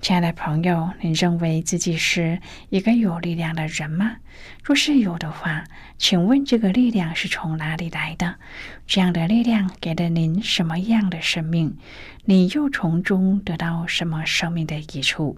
[0.00, 4.16] 亲爱的朋友，你认为自己是一个有力量的人吗？
[4.62, 5.64] 若是有的话，
[5.98, 8.36] 请问这个力量是从哪里来的？
[8.86, 11.76] 这样的力量给了您什么样的生命？
[12.24, 15.36] 你又从中得到什么生命的益处？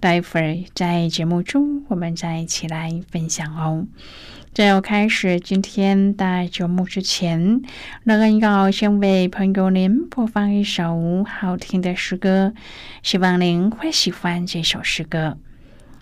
[0.00, 3.86] 待会儿在节目中，我们再一起来分享哦。
[4.58, 7.62] 在要开始今天的节目之前，
[8.02, 12.52] 乐恩要先为朋友您播放一首好听的诗歌，
[13.04, 15.38] 希望您会喜欢这首诗歌。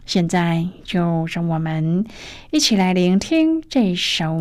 [0.07, 2.07] 现在就让我们
[2.51, 4.35] 一起来聆听这首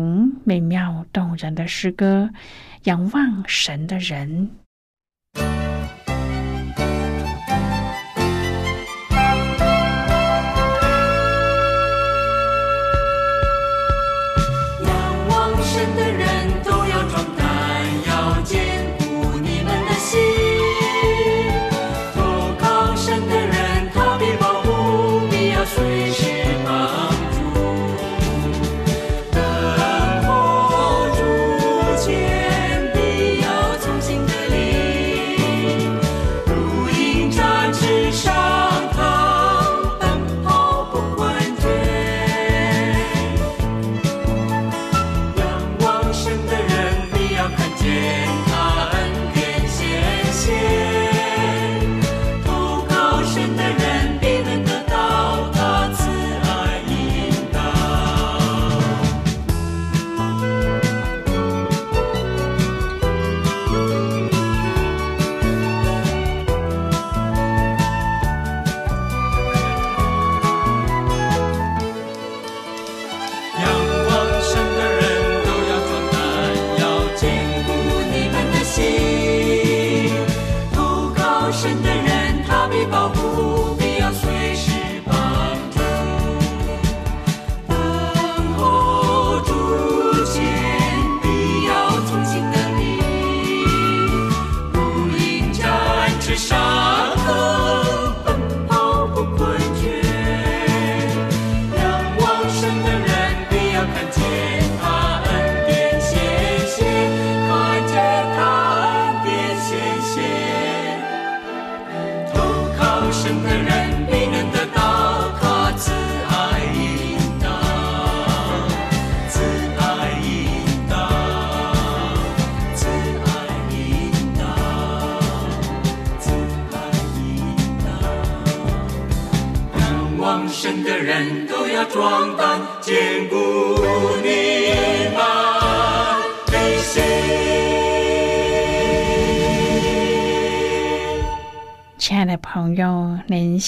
[0.44, 2.30] 美妙动人的诗歌
[2.84, 4.48] 《仰望神的人》。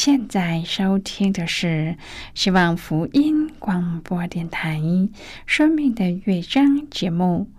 [0.00, 1.96] 现在收听的是
[2.32, 4.78] 希望福音广播电台
[5.44, 7.50] 《生命的乐章》节目。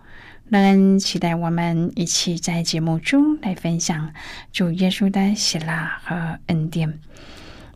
[0.48, 4.14] 乐恩期待我们一起在节目中来分享
[4.52, 6.98] 主耶稣的喜乐和恩典。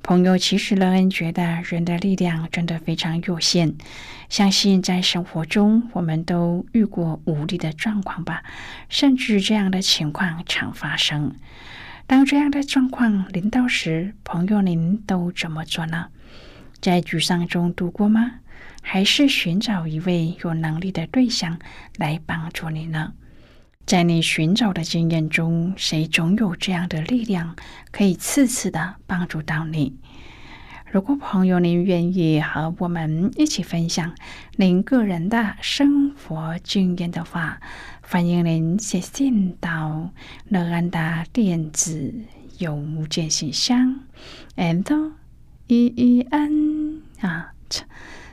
[0.02, 3.74] 朋友，其实乐恩觉得人的力量真的非常有限，
[4.30, 8.42] 相信在生活中我们都遇过无力的状况吧，
[8.88, 11.34] 甚至这样的情况常发生。
[12.06, 16.08] 当这样的状况临到时，朋友，您都怎么做呢？
[16.80, 18.40] 在沮丧中度过吗？
[18.82, 21.58] 还是寻找一位有能力的对象
[21.96, 23.14] 来帮助你呢？
[23.86, 27.56] 在你寻找的经验中，谁总有这样的力量，
[27.90, 29.96] 可以次次的帮助到你。
[30.90, 34.14] 如果朋友您愿意和我们一起分享
[34.56, 37.60] 您个人的生活经验的话，
[38.06, 40.10] 欢迎您写信到
[40.48, 42.14] 乐安达电子
[42.58, 44.00] 邮件信箱
[44.56, 45.12] ，and
[45.66, 47.54] e e n 啊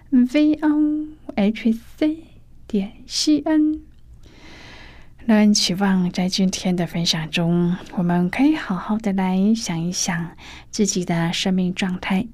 [0.09, 2.17] ，v o h c
[2.67, 3.81] 点 c n。
[5.25, 10.31] 乐恩期望在今天的分享中，我们可以好好的来想一想
[10.69, 12.27] 自己的生命状态。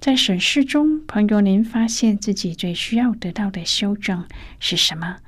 [0.00, 4.24] 在审视中，朋友，您发现自己最需要得到的修正
[4.58, 5.18] 是什么？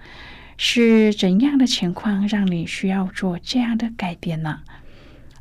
[0.57, 4.61] 是怎样的情况让你需要做这样的改变呢？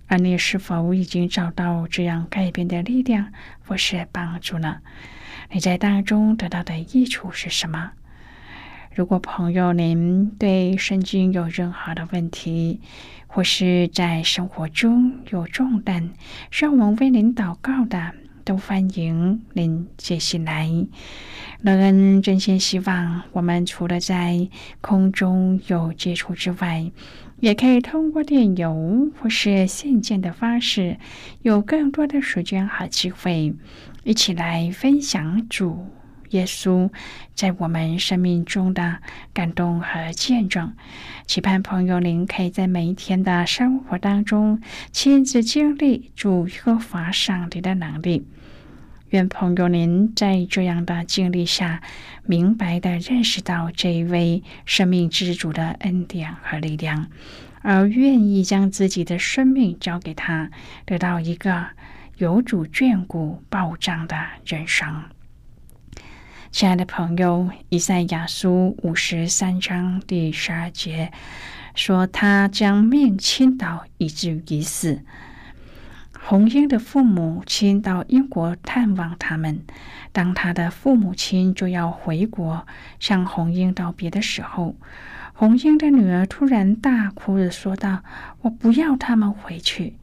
[0.08, 3.32] 而你是否已经找到这样改变的力量
[3.66, 4.78] 或是帮助呢？
[5.52, 7.92] 你在当中得到的益处是什么？
[8.94, 12.82] 如果朋友您对圣经有任何的问题，
[13.28, 16.12] 或是在生活中有重担
[16.52, 18.14] 需要我们为您祷告的，
[18.44, 20.70] 都欢迎您接下来。
[21.62, 24.50] 乐恩真心希望，我们除了在
[24.82, 26.92] 空中有接触之外，
[27.40, 30.98] 也可以通过电邮或是信件的方式，
[31.42, 33.54] 有更多的时间和机会，
[34.04, 35.88] 一起来分享主。
[36.34, 36.92] 耶稣
[37.34, 39.00] 在我们生命中的
[39.34, 40.74] 感动和见证，
[41.26, 48.28] 期盼朋友您可以在每一天的生活当中亲自经历主和法上帝的能力。
[49.10, 51.84] 愿朋友您在这样的经历下，
[52.26, 57.08] 明白的认识到这一位生命之主的恩典和力量，
[57.62, 60.50] 而愿意将自己的生命交给他，
[60.86, 61.68] 得到一个
[62.18, 65.04] 有主眷顾、保障的人生。
[66.54, 71.12] 亲爱的朋友，以赛亚书五十三章第十二节
[71.74, 75.02] 说：“他将命倾倒，以至于死。”
[76.14, 79.64] 红英的父母亲到英国探望他们，
[80.12, 82.68] 当他的父母亲就要回国
[83.00, 84.76] 向红英道别的时候，
[85.34, 88.04] 红英的女儿突然大哭着说道
[88.42, 89.96] ：“我不要他们回去。”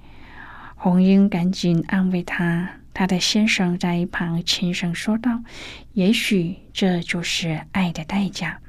[0.75, 2.80] 红英赶紧安慰他。
[2.93, 5.43] 他的先生在一旁轻声说道
[5.95, 8.61] ：“也许这就是爱的代价。”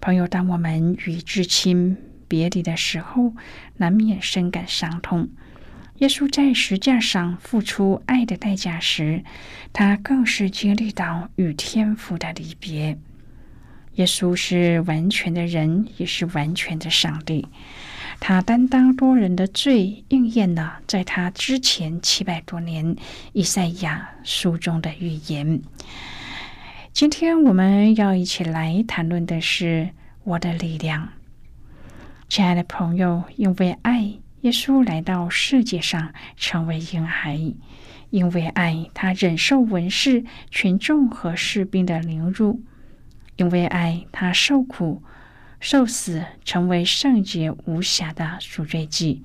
[0.00, 1.96] 朋友，当我们与至亲
[2.28, 3.34] 别离的时候，
[3.76, 5.28] 难免深感伤痛。
[5.98, 9.22] 耶稣在石架上付出爱的代价时，
[9.72, 12.96] 他更是经历到与天父的离别。
[13.96, 17.48] 耶稣是完全的人，也是完全的上帝。
[18.20, 22.94] 他担当多人的罪，应验了在他之前七百多年
[23.32, 25.62] 以赛亚书中的预言。
[26.92, 29.88] 今天我们要一起来谈论的是
[30.22, 31.08] 我的力量，
[32.28, 34.12] 亲爱的朋友，因为爱，
[34.42, 37.54] 耶稣来到世界上成为婴孩；
[38.10, 42.60] 因为爱，他忍受文士、群众和士兵的凌辱；
[43.36, 45.02] 因为爱，他受苦。
[45.60, 49.22] 受死，成为圣洁无瑕的赎罪祭，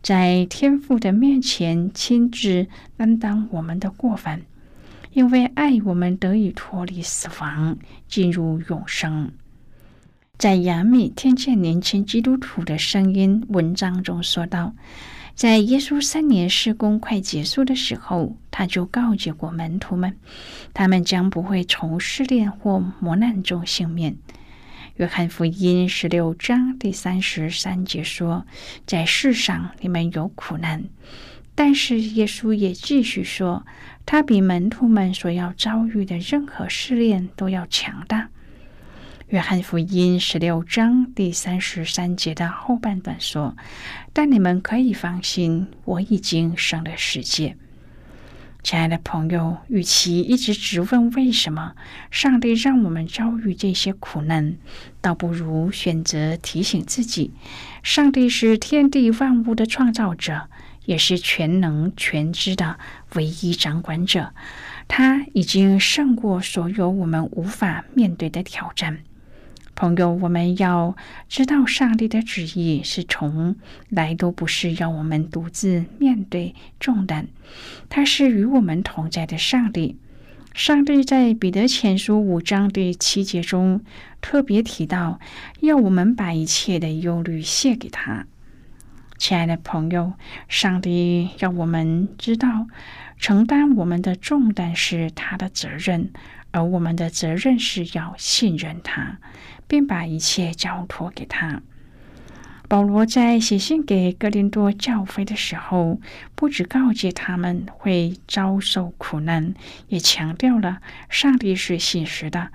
[0.00, 4.42] 在天父的面前亲自担当我们的过犯，
[5.12, 7.76] 因为爱我们得以脱离死亡，
[8.06, 9.32] 进入永生。
[10.38, 14.74] 在亚米听见年轻基督徒的声音文章中说道，
[15.34, 20.16] 在耶稣三年施工快结束的时候，他就告诫过门徒们，
[20.72, 24.16] 他们将不会从试炼或磨难中幸免。
[24.96, 28.46] 约翰福音十六章第三十三节说
[28.86, 30.84] ：“在世上你们有苦难，
[31.56, 33.66] 但是耶稣也继续说，
[34.06, 38.28] 他比门徒们所要遭遇的任何试炼都要强大。”
[39.30, 43.56] 约翰福音十六章第三十三节的后半段说
[44.14, 47.56] ：“但你们可以放心，我已经胜了世界。”
[48.64, 51.74] 亲爱的朋友，与其一直质问为什么
[52.10, 54.56] 上帝让我们遭遇这些苦难，
[55.02, 57.30] 倒不如选择提醒自己：
[57.82, 60.48] 上帝是天地万物的创造者，
[60.86, 62.78] 也是全能全知的
[63.16, 64.32] 唯一掌管者。
[64.88, 69.00] 他已经胜过所有我们无法面对的挑战。
[69.74, 70.96] 朋友，我们要
[71.28, 73.56] 知道，上帝的旨意是从
[73.88, 77.26] 来都不是要我们独自面对重担，
[77.88, 79.96] 他是与我们同在的上帝。
[80.52, 83.80] 上帝在彼得前书五章第七节中
[84.20, 85.18] 特别提到，
[85.60, 88.26] 要我们把一切的忧虑卸给他。
[89.18, 90.12] 亲爱的朋友，
[90.48, 92.66] 上帝要我们知道，
[93.18, 96.12] 承担我们的重担是他的责任，
[96.52, 99.18] 而我们的责任是要信任他。
[99.66, 101.62] 并把一切交托给他。
[102.66, 106.00] 保罗在写信给哥林多教会的时候，
[106.34, 109.54] 不止告诫他们会遭受苦难，
[109.88, 110.78] 也强调了
[111.08, 112.50] 上帝是信实的。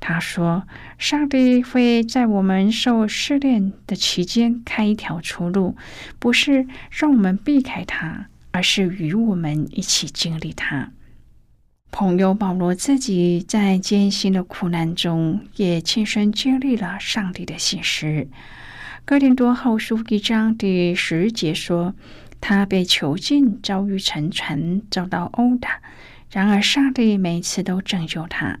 [0.00, 5.76] 他说：“上帝会在我们受试炼的期间开一条出路，
[6.18, 10.90] 不是让我们避开它，而是与我们一起经历它。”
[11.92, 18.28] 朋友保罗自己在艰辛的苦难中，也亲身经历了上帝的信实。
[19.04, 21.94] 哥林多后书一章第十节说
[22.40, 25.80] ：“他被囚禁，遭遇沉船，遭到殴打，
[26.30, 28.60] 然而上帝每次都拯救他。”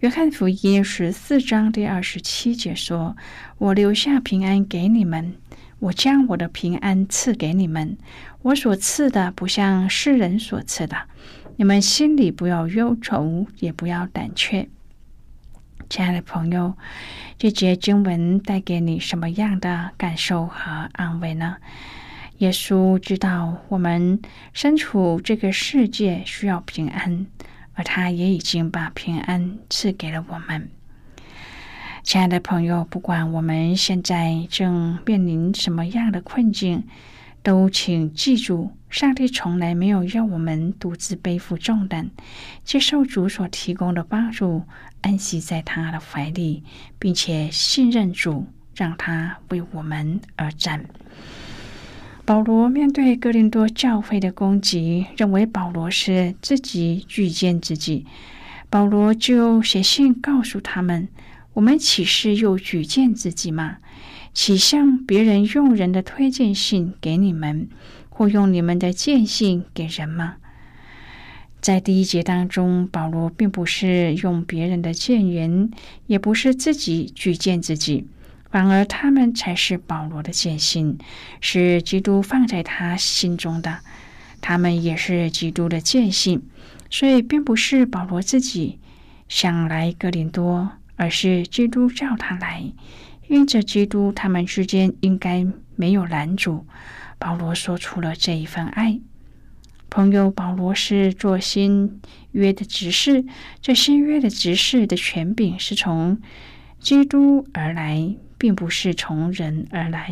[0.00, 3.16] 约翰福音十四章第二十七节说
[3.56, 5.34] ：“我留下平安给你们，
[5.78, 7.96] 我将我的平安赐给你们。
[8.42, 10.94] 我所赐的不像世人所赐的。
[11.56, 14.68] 你们心里不要忧愁，也不要胆怯。”
[15.90, 16.76] 亲爱的朋友，
[17.38, 21.56] 这节经文带给你什么样的感受和安慰呢？
[22.38, 24.20] 耶稣知道我们
[24.52, 27.26] 身处这个世界需要平安。
[27.76, 30.70] 而他也已经把平安赐给了我们，
[32.04, 32.84] 亲爱的朋友。
[32.84, 36.84] 不管我们现在正面临什么样的困境，
[37.44, 42.10] 都请记住，上帝从来没有要我们独自背负重担，
[42.64, 44.62] 接受主所提供的帮助，
[45.02, 46.62] 安息在他的怀里，
[46.98, 50.86] 并且信任主，让他为我们而战。
[52.24, 58.06] 保罗面对哥林多教会的攻击，认为保罗是自己举荐自己。
[58.70, 61.06] 保罗就写信告诉他们
[61.52, 63.76] ：“我们岂是又举荐自己吗？
[64.34, 67.68] 岂向别人用人的推荐信给你们，
[68.10, 70.36] 或用你们的荐信给人吗？”
[71.62, 75.70] 在第一节当中，保罗并不是用别人的荐言，
[76.06, 78.06] 也不是自己举荐自己。
[78.50, 80.98] 反而他们才是保罗的艰辛，
[81.40, 83.80] 是基督放在他心中的，
[84.40, 86.42] 他们也是基督的践信，
[86.90, 88.78] 所以并不是保罗自己
[89.28, 92.62] 想来格林多，而是基督叫他来。
[93.28, 96.66] 因着基督，他们之间应该没有拦阻。
[97.18, 99.00] 保罗说出了这一份爱。
[99.90, 102.00] 朋友，保罗是做新
[102.32, 103.24] 约的执事，
[103.60, 106.20] 这新约的执事的权柄是从
[106.78, 108.16] 基督而来。
[108.36, 110.10] 并不是从人而来。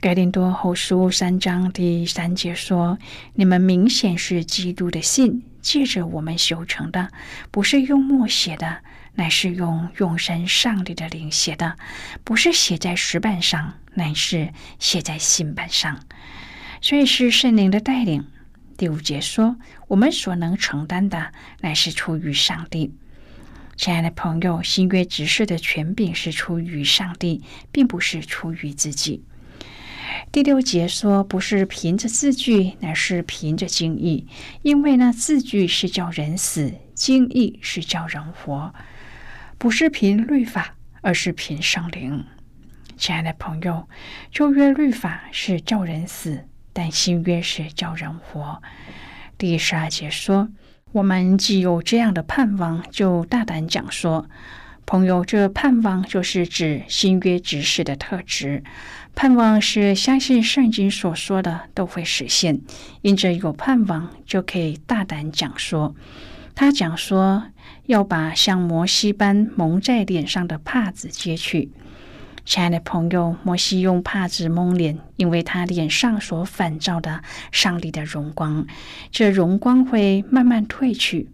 [0.00, 2.98] 盖林多后书三章第三节说
[3.34, 7.12] ：“你们明显是基督的信，借着我们修成的，
[7.52, 8.78] 不是用墨写的，
[9.20, 11.76] 乃是用永生上帝的灵写的；
[12.24, 16.00] 不是写在石板上，乃是写在心板上。
[16.80, 18.26] 所以是圣灵的带领。”
[18.78, 19.56] 第五节说
[19.88, 22.94] ：“我们所能承担的，乃是出于上帝。”
[23.76, 29.22] 亲爱的朋友，新约执事的权柄是出于上帝，并不是出于自己。
[30.32, 34.26] 第六节说，不是凭着字句，乃是凭着经意，
[34.62, 38.74] 因为呢，字句是叫人死，经意是叫人活。
[39.60, 42.24] 不是凭律法，而是凭圣灵。
[42.96, 43.86] 亲爱的朋友，
[44.30, 48.62] 旧约律法是叫人死，但新约是叫人活。
[49.36, 50.48] 第十二节说。
[50.92, 54.28] 我们既有这样的盼望，就大胆讲说，
[54.86, 58.64] 朋友，这盼望就是指新约执事的特质。
[59.14, 62.62] 盼望是相信圣经所说的都会实现，
[63.02, 65.94] 因着有盼望，就可以大胆讲说。
[66.56, 67.44] 他讲说
[67.90, 71.70] 要把像摩西般蒙在脸上的帕子揭去。
[72.44, 77.20] 亲爱的朋友，摩西用帕子蒙脸，因为他脸上所反照的
[77.50, 78.64] 上帝的荣光，
[79.10, 81.28] 这荣光会慢慢褪去。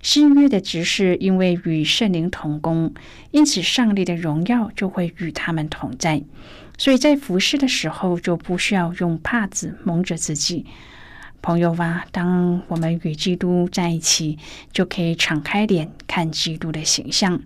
[0.00, 2.94] 新约的执事因为与圣灵同工，
[3.32, 6.22] 因此上帝的荣耀就会与他们同在，
[6.78, 10.66] 所以在服侍的时候就不需要用帕子蒙着自己。
[11.42, 14.38] 朋友啊，当我们与基督在一起，
[14.72, 17.40] 就可以敞开脸看基督的形象。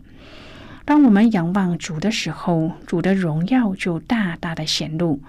[0.87, 5.21] 当我们仰望主的时候，主的荣耀就大大的显露。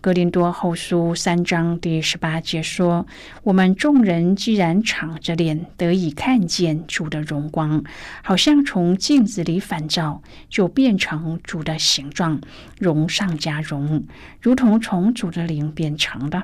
[0.00, 3.06] 格林多后书三章第十八节说
[3.42, 7.82] ：“我们众人既然敞着脸得以看见主的荣光，
[8.22, 12.40] 好像从镜子里反照，就变成主的形状，
[12.78, 14.04] 荣上加荣，
[14.42, 16.42] 如同从主的灵变成的。”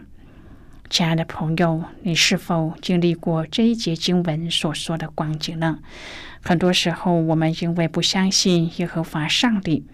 [0.90, 5.78] 亲爱的朋友，你是否经历过这一节经文所说的光景呢？
[6.42, 9.87] 很多时候，我们因为不相信耶和华上帝，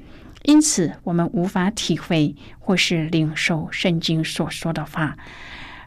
[0.45, 5.19] 因此我们无法体会或是领受圣经所说的话。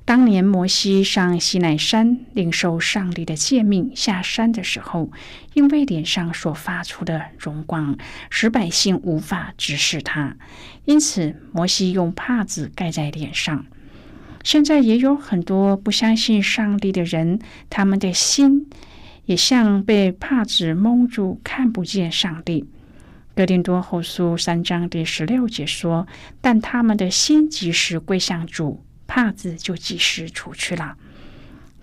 [0.05, 5.11] 当年摩西上西奈山领受上帝的诫命下山的时候，
[5.53, 7.97] 因为脸上所发出的荣光，
[8.29, 10.35] 使百姓无法直视他，
[10.85, 13.65] 因此摩西用帕子盖在脸上。
[14.43, 18.67] 现在也有很多不相信上帝的人，他们的心
[19.25, 22.65] 也像被帕子蒙住，看不见上帝。
[23.35, 26.07] 哥林多后书三章第十六节说
[26.41, 30.97] ：“但他们的心及时归向主，帕子就及时除去了。”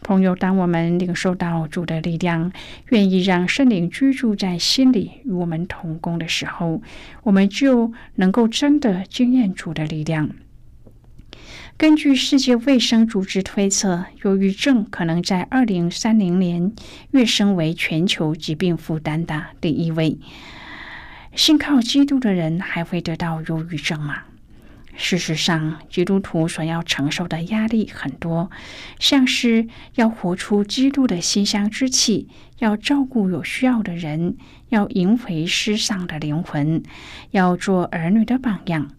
[0.02, 2.52] 朋友，当我们领受到主的力量，
[2.90, 6.82] 愿意让圣灵居住在心里，与我们同工的时候，
[7.22, 10.30] 我们就能够真的经验主的力量。
[11.78, 16.72] 根据世界卫生组织推测，忧郁症可能在二零三零年
[17.10, 20.18] 跃升为全球疾病负担的第一位。
[21.34, 24.22] 信靠基督的人还会得到忧郁症吗？
[24.96, 28.50] 事实上，基督徒所要承受的压力很多，
[28.98, 32.28] 像是要活出基督的馨香之气，
[32.58, 34.38] 要照顾有需要的人，
[34.70, 36.82] 要赢回失丧的灵魂，
[37.32, 38.90] 要做儿女的榜样。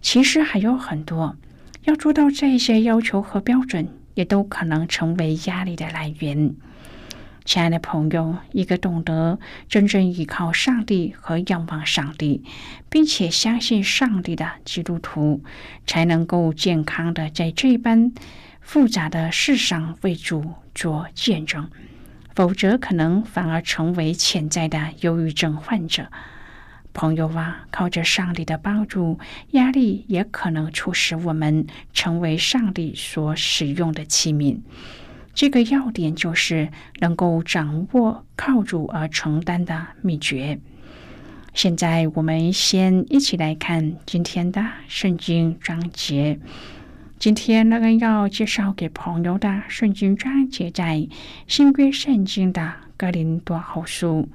[0.00, 1.36] 其实还有很多。
[1.84, 6.54] 要做到这些要求和标准，也都可能成为压力的来源。
[7.44, 9.38] 亲爱的朋友，一个懂得
[9.68, 12.42] 真正依靠上帝和仰望上帝，
[12.88, 15.42] 并且相信上帝的基督徒，
[15.86, 18.12] 才能够健康的在这般
[18.62, 21.68] 复杂的世上为主做见证。
[22.34, 26.08] 否则，可能反而成为潜在的忧郁症患者。
[26.94, 29.18] 朋友啊，靠着上帝的帮助，
[29.50, 34.60] 压力也可能促使我们成为上帝所使用的器皿。
[35.34, 36.68] 这个要点就是
[37.00, 40.60] 能够掌握靠主而承担的秘诀。
[41.52, 46.38] 现在，我们先一起来看今天的圣经章节。
[47.18, 51.08] 今天那个要介绍给朋友的圣经章节，在
[51.46, 54.28] 新约圣经的格林多后书。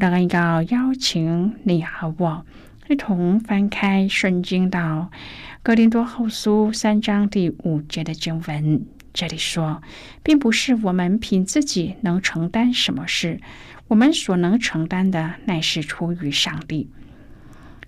[0.00, 2.46] 那个要邀请你和我
[2.88, 4.80] 一同翻开圣经到
[5.64, 8.86] 《哥林多后书》三章第五节的经文。
[9.12, 9.82] 这里说，
[10.22, 13.40] 并不是我们凭自己能承担什么事，
[13.88, 16.88] 我们所能承担的乃是出于上帝。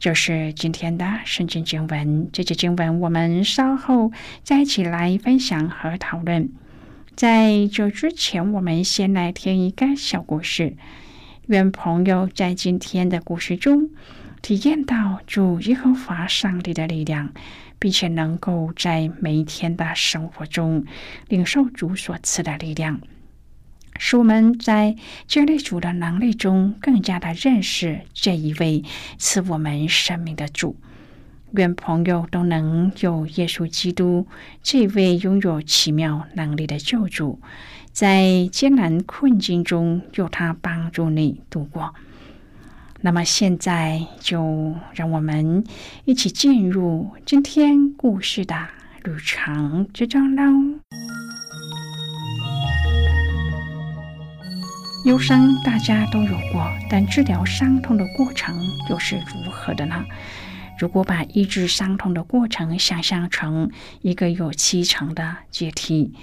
[0.00, 2.28] 就是今天的圣经经文。
[2.32, 4.10] 这节经文我们稍后
[4.42, 6.50] 再一起来分享和讨论。
[7.14, 10.74] 在这之前，我们先来听一个小故事。
[11.50, 13.90] 愿朋友在今天的故事中
[14.40, 17.32] 体验到主耶和华上帝的力量，
[17.80, 20.84] 并且能够在每一天的生活中
[21.26, 23.00] 领受主所赐的力量，
[23.98, 24.94] 使我们在
[25.26, 28.84] 经历主的能力中更加的认识这一位
[29.18, 30.76] 赐我们生命的主。
[31.54, 34.28] 愿朋友都能有耶稣基督
[34.62, 37.40] 这位拥有奇妙能力的救主。
[38.00, 41.94] 在艰难困境中，有他帮助你度过。
[43.02, 45.62] 那么现在，就让我们
[46.06, 48.56] 一起进入今天故事的
[49.04, 50.42] 旅程之中喽。
[55.04, 58.56] 忧伤大家都有过，但治疗伤痛的过程
[58.88, 60.02] 又是如何的呢？
[60.80, 66.14] 如果把医治伤痛的过程想象成一个有七层的阶梯，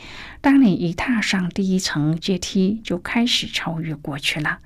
[0.41, 4.57] 当你一踏上第一层阶梯，就开始超越过去了。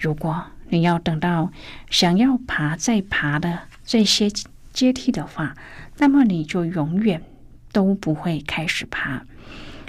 [0.00, 1.52] 如果你要等到
[1.90, 4.28] 想要爬再爬的这些
[4.72, 5.54] 阶梯的话，
[5.98, 7.22] 那么你就永远
[7.70, 9.22] 都不会开始爬。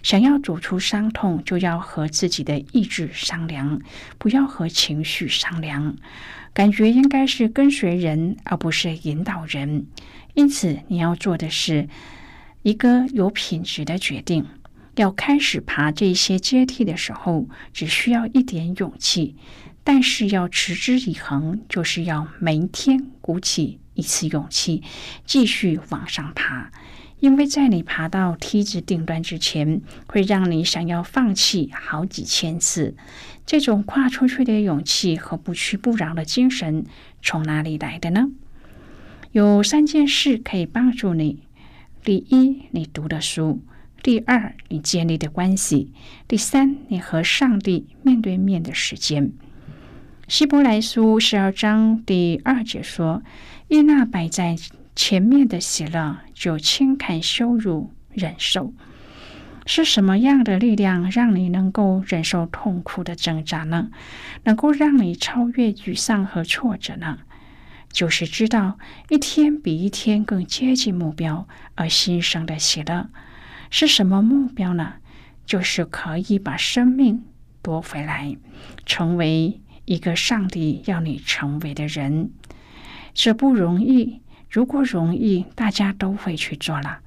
[0.03, 3.81] 想要走出伤痛，就要和自己的意志商量，
[4.19, 5.95] 不要和情绪商量。
[6.53, 9.87] 感觉应该是跟随人，而不是引导人。
[10.33, 11.87] 因此，你要做的是
[12.63, 14.45] 一个有品质的决定。
[14.95, 19.35] 要开始爬这些阶梯的时候，只需要一点勇气；
[19.85, 24.83] 但是要持之以恒，就是要每天鼓起一次勇气，
[25.25, 26.69] 继续往上爬。
[27.21, 32.95] 因为在你爬到梯子顶端之前，会让你想要放弃好几千次。
[33.45, 36.83] 这种跨出去的勇气和不屈不挠的精神
[37.21, 38.31] 从哪里来的呢？
[39.31, 41.43] 有三件事可以帮助你：
[42.03, 43.59] 第一，你读的书；
[44.01, 45.91] 第二，你建立的关系；
[46.27, 49.31] 第三，你和上帝面对面的时间。
[50.27, 53.21] 希伯来书十二章第二节说
[53.69, 54.57] ：“耶那摆在。”
[55.03, 58.71] 前面的喜乐就轻看羞辱忍受，
[59.65, 63.89] 是什么样的力量让你能够忍受痛苦的挣扎呢？
[64.43, 67.17] 能够让你超越沮丧和挫折呢？
[67.91, 68.77] 就是知道
[69.09, 73.09] 一天比一天更接近目标而新生的喜乐。
[73.71, 74.93] 是什么目标呢？
[75.47, 77.23] 就是可以把生命
[77.63, 78.37] 夺回来，
[78.85, 82.29] 成为一个上帝要你成为的人。
[83.15, 84.21] 这不容易。
[84.51, 86.99] 如果容易，大家都会去做了。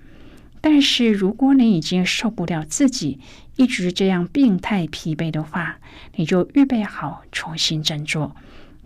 [0.63, 3.21] 但是，如果你已经受不了自己
[3.57, 5.77] 一直这样病态疲惫的话，
[6.15, 8.35] 你就预备好重新振作。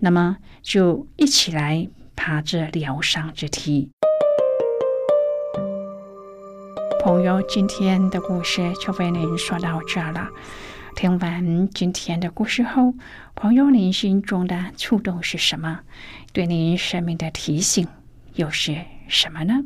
[0.01, 3.91] 那么，就一起来爬这疗伤之梯。
[7.05, 10.29] 朋友，今天的故事就为您说到这儿了。
[10.97, 12.93] 听完今天的故事后，
[13.37, 15.79] 朋友，您心中的触动是什么？
[16.33, 17.87] 对您生命的提醒
[18.39, 19.65] 又是什么呢？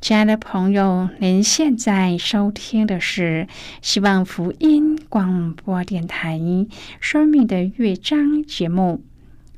[0.00, 3.48] 亲爱的朋友，您现在收听的是
[3.82, 6.38] 希望福音广播电台
[7.00, 9.04] 《生命的乐章》节目。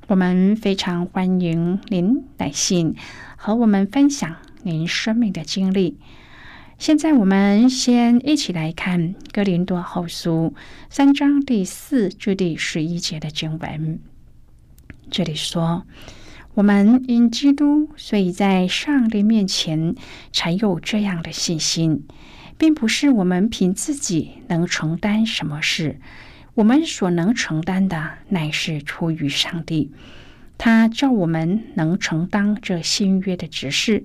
[0.08, 2.96] 我们非常欢迎您来信
[3.36, 5.96] 和我们分享您生命的经历。
[6.76, 10.54] 现在，我们先一起来看《哥林多后书》
[10.90, 14.00] 三章第四至第十一节的经文。
[15.08, 15.84] 这里说。
[16.58, 19.94] 我们因基督，所以在上帝面前
[20.32, 22.04] 才有这样的信心，
[22.58, 26.00] 并不是我们凭自己能承担什么事。
[26.54, 29.92] 我们所能承担的，乃是出于上帝。
[30.58, 34.02] 他叫我们能承担这新约的指示，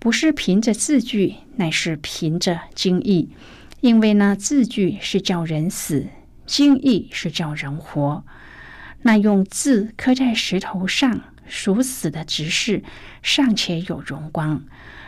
[0.00, 3.30] 不是凭着字句，乃是凭着经意。
[3.80, 6.08] 因为呢，字句是叫人死，
[6.46, 8.24] 经意是叫人活。
[9.02, 11.20] 那用字刻在石头上。
[11.54, 12.82] 属死的执事
[13.22, 14.64] 尚且有荣光，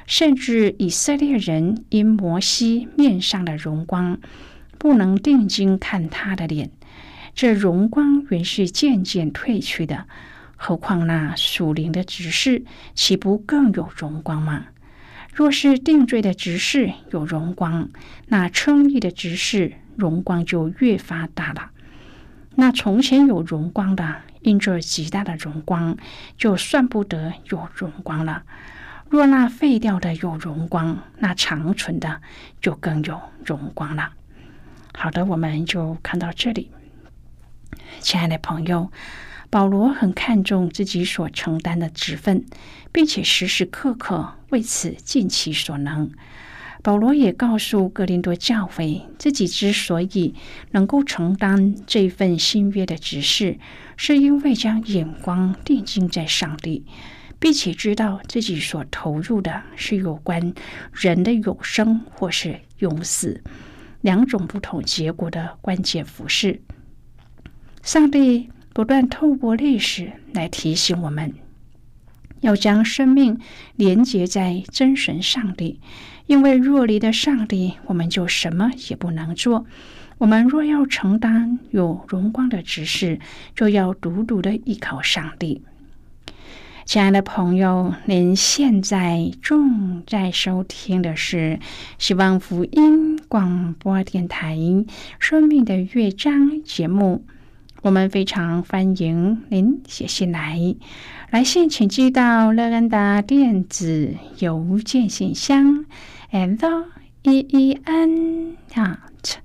[0.07, 4.18] 甚至以色列人因摩西面上的荣光，
[4.78, 6.70] 不能定睛看他的脸。
[7.35, 10.07] 这荣光原是渐渐褪去的，
[10.57, 12.62] 何况那属灵的执事，
[12.94, 14.66] 岂不更有荣光吗？
[15.33, 17.88] 若是定罪的执事有荣光，
[18.28, 21.70] 那称义的执事荣光就越发大了。
[22.57, 24.16] 那从前有荣光的。
[24.44, 25.96] 因着极大的荣光，
[26.38, 28.44] 就算不得有荣光了。
[29.11, 32.20] 若那废掉的有荣光，那长存的
[32.61, 34.12] 就更有荣光了。
[34.94, 36.70] 好的，我们就看到这里。
[38.00, 38.90] 亲爱的朋友，
[39.50, 42.44] 保罗很看重自己所承担的职分，
[42.92, 46.11] 并且时时刻刻为此尽其所能。
[46.85, 50.35] 保罗也告诉格林多教会，自己之所以
[50.73, 53.59] 能够承担这份新约的指示，
[53.97, 56.85] 是因为将眼光定睛在上帝，
[57.38, 60.53] 并且知道自己所投入的是有关
[60.92, 63.42] 人的永生或是永死
[64.03, 66.61] 两种不同结果的关键服饰。
[67.83, 71.33] 上帝不断透过历史来提醒我们，
[72.42, 73.40] 要将生命
[73.75, 75.81] 连接在真神上帝。
[76.27, 79.67] 因为若离的上帝，我们就什么也不能做。
[80.19, 83.19] 我们若要承担有荣光的职事，
[83.55, 85.63] 就要独独的依靠上帝。
[86.87, 91.59] 亲爱的朋友，您现在正在收听的是
[91.99, 94.57] 希望福音广播电台
[95.19, 97.25] 《生命的乐章》节目。
[97.83, 100.59] 我们非常欢迎您写信来，
[101.31, 105.85] 来信请寄到乐安的电子邮件信箱。
[106.35, 106.57] L
[107.23, 109.37] e e n at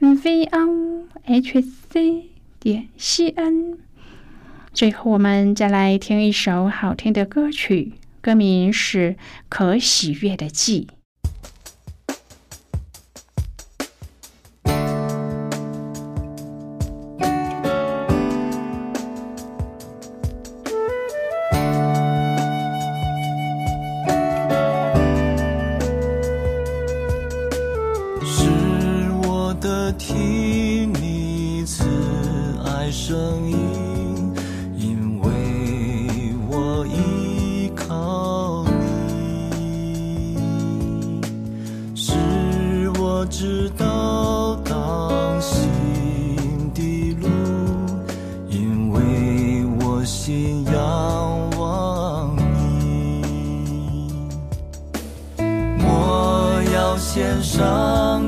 [0.00, 3.78] v o h c 点 c n。
[4.74, 9.12] 最后，我们再来听一首好听的歌曲，歌名是
[9.48, 10.88] 《可喜悦的记》。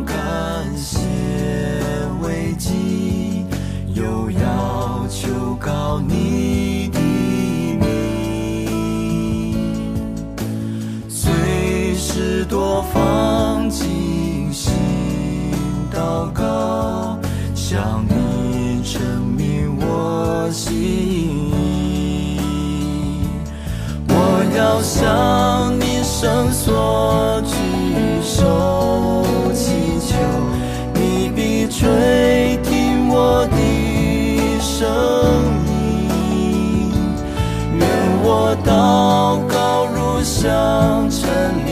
[0.05, 0.15] 感
[0.77, 0.99] 谢
[2.23, 3.45] 危机
[3.95, 7.01] 又要求告你的
[7.79, 7.81] 名。
[11.09, 14.73] 随时多放进心
[15.93, 17.19] 祷告
[17.55, 19.01] 向你证
[19.37, 22.39] 明我心意。
[24.09, 24.13] 我
[24.57, 27.55] 要向你伸缩举
[28.23, 28.74] 手。
[34.85, 34.91] 等
[35.65, 36.93] 你，
[37.73, 37.83] 愿
[38.23, 41.64] 我祷告如响彻。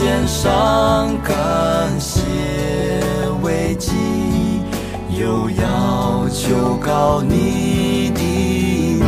[0.00, 2.22] 献上感谢
[3.42, 3.92] 为祭，
[5.10, 8.22] 又要求告你的
[8.96, 9.04] 名，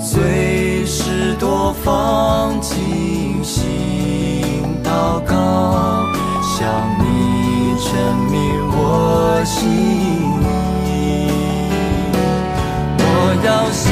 [0.00, 2.76] 最是多方尽
[3.44, 3.62] 心
[4.82, 5.32] 祷告，
[6.42, 6.66] 向
[6.98, 7.04] 你
[7.84, 7.94] 证
[8.32, 8.34] 明
[8.72, 9.60] 我心
[10.82, 10.90] 意。
[12.98, 13.04] 我
[13.46, 13.88] 要向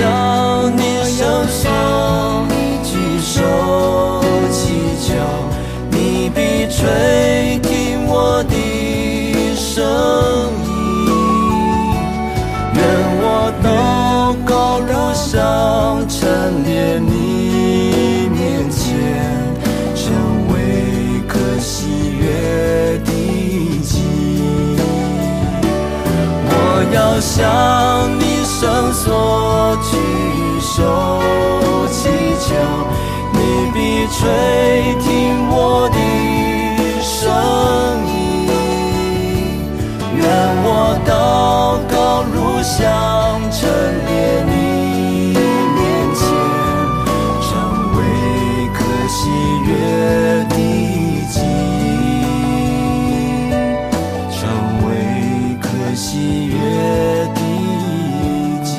[0.77, 1.71] 你伸手，
[6.79, 8.55] 吹听我的
[9.57, 9.83] 声
[10.65, 11.11] 音。
[12.73, 12.81] 愿
[13.19, 13.67] 我祷
[14.47, 15.27] 告如上
[16.09, 17.11] 陈列你
[18.31, 18.39] 面
[18.71, 18.79] 前，
[19.97, 20.07] 成
[20.53, 20.55] 为
[21.27, 22.23] 可喜悦
[23.05, 23.11] 的
[23.83, 23.91] 祭。
[26.47, 26.53] 我
[26.95, 27.37] 要向
[28.21, 28.63] 你伸
[28.95, 29.91] 缩举
[30.63, 30.77] 手
[31.91, 31.99] 祈
[32.39, 32.55] 求，
[33.33, 33.37] 你
[33.75, 33.77] 必
[34.15, 34.23] 垂
[35.03, 35.09] 听
[42.79, 43.69] 如香陈
[44.07, 44.53] 列你
[45.35, 45.83] 面
[46.15, 46.23] 前，
[47.43, 47.51] 成
[47.97, 47.99] 为
[48.73, 49.19] 可喜
[49.67, 49.69] 悦
[50.45, 50.55] 的
[51.29, 51.35] 祭。
[54.31, 54.39] 成
[54.87, 54.89] 为
[55.61, 56.55] 可喜悦
[57.35, 57.41] 的
[58.63, 58.71] 祭。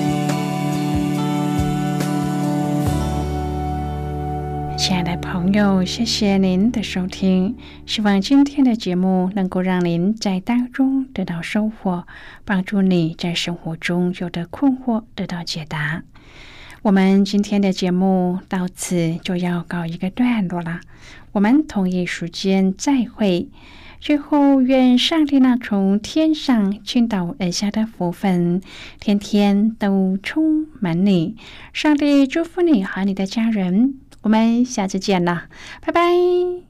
[4.77, 7.53] 亲爱的朋友，谢谢您的收听。
[7.89, 12.06] 希望今天的节目能够让您在当中得到收获，
[12.45, 16.04] 帮助你在生活中有的困惑得到解答。
[16.84, 20.82] 我们今天的节目到此就要告一个段落了，
[21.32, 23.49] 我们同一时间再会。
[23.99, 28.62] 最后，愿上帝那从天上倾倒而下的福分，
[28.99, 31.36] 天天都充满你。
[31.73, 33.95] 上帝祝福你和你的家人。
[34.21, 35.45] 我们下次见了，
[35.82, 36.68] 拜拜。